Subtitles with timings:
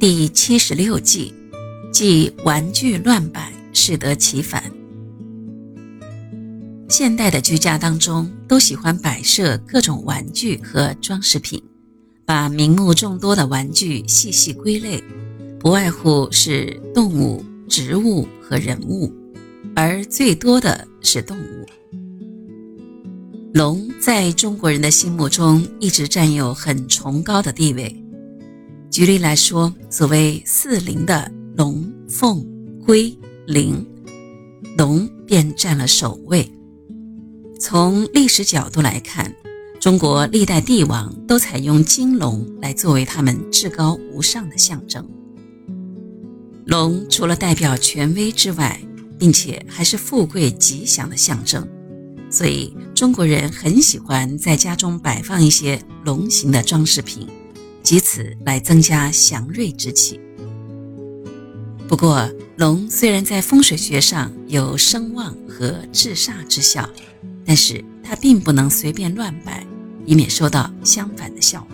[0.00, 1.34] 第七十六计，
[1.92, 4.62] 即玩具乱摆，适得其反。
[6.88, 11.60] 现代的居家当中，都喜欢摆设各种玩具和装饰品，
[12.24, 15.02] 把名目众多的玩具细细归类，
[15.58, 19.12] 不外乎是动物、植物和人物，
[19.74, 21.66] 而最多的是动物。
[23.52, 28.04] 龙在中国人的心目中一直占有很崇高的地位。
[28.90, 32.44] 举例来说，所谓四灵的龙、凤、
[32.84, 33.16] 龟、
[33.46, 33.86] 麟，
[34.76, 36.50] 龙便占了首位。
[37.60, 39.32] 从历史角度来看，
[39.78, 45.06] 中国历代帝王都采用金龙来作为他们至高无上的象征。
[46.64, 48.80] 龙除了代表权威之外，
[49.18, 51.66] 并且还是富贵吉祥的象征。
[52.30, 57.26] 所以中国人很喜欢在家中摆放一些龙形的装饰品，
[57.90, 60.20] 以此来增加祥瑞之气。
[61.88, 66.88] 不过，龙虽然在风水学上有声旺和制煞之效，
[67.46, 69.66] 但是它并不能随便乱摆，
[70.04, 71.68] 以免收到相反的效果。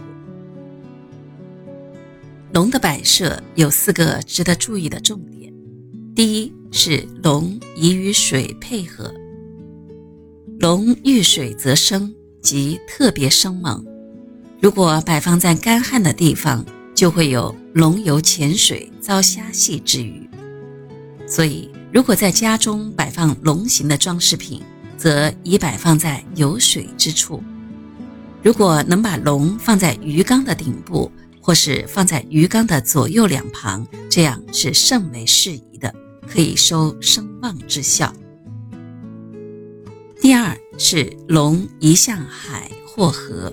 [2.52, 5.52] 龙的摆设有四个值得注意的重点：
[6.14, 9.12] 第一是龙宜与水配合。
[10.60, 13.84] 龙遇水则生，即特别生猛。
[14.64, 20.26] 如果摆放在干旱的地方，就会有龙游浅水遭虾戏之虞。
[21.26, 24.62] 所以，如果在家中摆放龙形的装饰品，
[24.96, 27.42] 则宜摆放在有水之处。
[28.42, 31.12] 如果能把龙放在鱼缸的顶部，
[31.42, 35.94] 或是放在鱼缸的左右两旁，这样是甚为适宜的，
[36.26, 38.10] 可以收声旺之效。
[40.22, 43.52] 第二是龙移向海或河，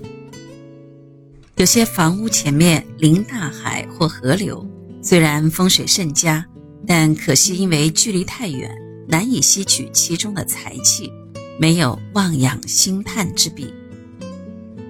[1.62, 4.68] 有些房屋前面临大海或河流，
[5.00, 6.44] 虽然风水甚佳，
[6.88, 8.76] 但可惜因为距离太远，
[9.08, 11.14] 难以吸取其中的财气，
[11.60, 13.72] 没有望养兴叹之笔。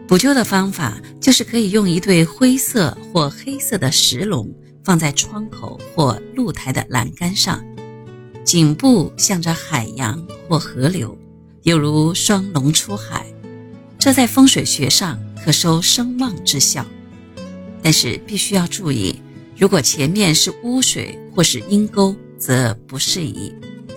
[0.08, 4.50] 补救的方法就是可以用一对灰色或黑色的石龙
[4.82, 7.62] 放在窗口或露台的栏杆上，
[8.46, 11.18] 颈部向着海洋或河流。
[11.64, 13.26] 犹如双龙出海，
[14.00, 16.86] 这在风水学上可收声旺之效。
[17.84, 19.22] 但是必须要注意，
[19.58, 23.54] 如果前面是污水或是阴沟，则不适宜，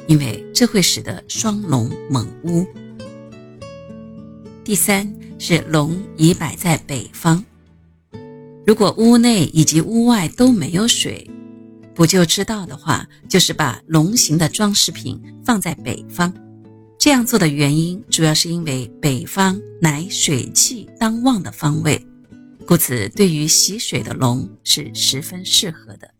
[0.06, 2.66] 因为这会使得双龙猛污。
[4.64, 7.44] 第三是龙已摆在北方，
[8.66, 11.30] 如果屋内以及屋外都没有水，
[11.94, 16.32] 补救之道的话，就是把龙形的装饰品放在北方。
[17.04, 22.02] 这样做的原因，主要是因为北方乃水气当旺的方位，
[22.64, 26.10] 故此对于喜水的龙是十分适合的。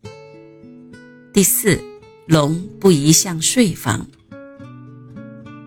[1.33, 1.81] 第四，
[2.27, 4.05] 龙不宜向睡房。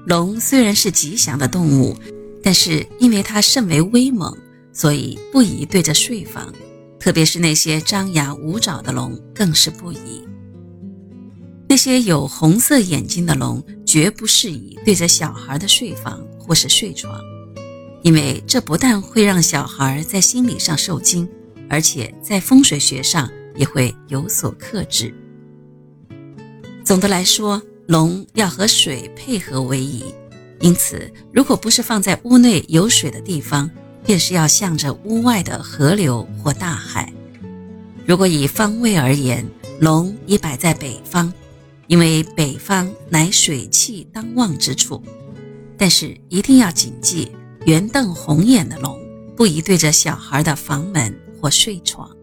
[0.06, 1.96] 龙虽然是吉祥的动物，
[2.40, 4.32] 但是因为它甚为威猛，
[4.72, 6.54] 所以不宜对着睡房，
[7.00, 10.22] 特别是那些张牙舞爪的龙更是不宜。
[11.68, 17.20] 那些有红色眼睛的龙绝不适宜对着小孩的睡房或是睡床，
[18.02, 21.28] 因为这不但会让小孩在心理上受惊，
[21.68, 25.14] 而且在风水学上也会有所克制。
[26.82, 30.02] 总的来说，龙要和水配合为宜，
[30.60, 33.70] 因此，如果不是放在屋内有水的地方，
[34.06, 37.12] 便是要向着屋外的河流或大海。
[38.06, 39.46] 如果以方位而言，
[39.80, 41.30] 龙已摆在北方。
[41.88, 45.02] 因为北方乃水气当旺之处，
[45.76, 47.32] 但是一定要谨记，
[47.64, 49.00] 圆瞪红眼的龙
[49.34, 52.14] 不宜对着小孩的房门或睡床。